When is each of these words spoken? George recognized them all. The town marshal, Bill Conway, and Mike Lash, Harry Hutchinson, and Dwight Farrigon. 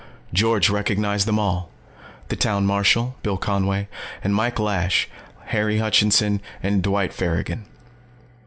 George 0.33 0.71
recognized 0.71 1.27
them 1.27 1.37
all. 1.37 1.69
The 2.29 2.35
town 2.35 2.65
marshal, 2.65 3.17
Bill 3.21 3.37
Conway, 3.37 3.87
and 4.23 4.33
Mike 4.33 4.57
Lash, 4.57 5.07
Harry 5.49 5.77
Hutchinson, 5.77 6.41
and 6.63 6.81
Dwight 6.81 7.13
Farrigon. 7.13 7.65